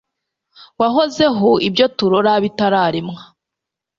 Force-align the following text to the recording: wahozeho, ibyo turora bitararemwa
wahozeho, 0.79 1.49
ibyo 1.67 1.85
turora 1.97 2.33
bitararemwa 2.43 3.19